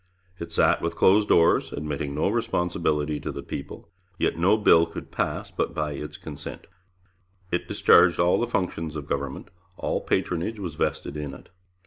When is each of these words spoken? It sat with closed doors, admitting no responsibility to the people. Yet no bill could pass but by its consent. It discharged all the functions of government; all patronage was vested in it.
It 0.39 0.51
sat 0.51 0.81
with 0.81 0.95
closed 0.95 1.27
doors, 1.29 1.71
admitting 1.71 2.15
no 2.15 2.27
responsibility 2.29 3.19
to 3.19 3.31
the 3.31 3.43
people. 3.43 3.87
Yet 4.17 4.35
no 4.35 4.57
bill 4.57 4.87
could 4.87 5.11
pass 5.11 5.51
but 5.51 5.75
by 5.75 5.91
its 5.91 6.17
consent. 6.17 6.65
It 7.51 7.67
discharged 7.67 8.19
all 8.19 8.39
the 8.39 8.47
functions 8.47 8.95
of 8.95 9.05
government; 9.05 9.49
all 9.77 10.01
patronage 10.01 10.57
was 10.57 10.73
vested 10.73 11.17
in 11.17 11.35
it. 11.35 11.51